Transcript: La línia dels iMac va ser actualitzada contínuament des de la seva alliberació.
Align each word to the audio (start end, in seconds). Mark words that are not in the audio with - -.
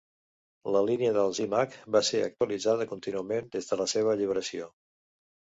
La 0.75 0.79
línia 0.87 1.11
dels 1.17 1.41
iMac 1.43 1.75
va 1.97 2.01
ser 2.09 2.21
actualitzada 2.29 2.89
contínuament 2.95 3.55
des 3.57 3.71
de 3.73 3.79
la 3.83 3.89
seva 3.97 4.13
alliberació. 4.15 4.73